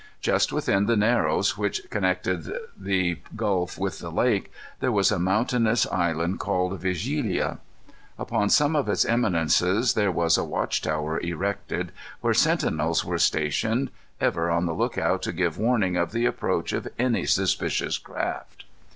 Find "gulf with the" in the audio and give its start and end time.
3.35-4.09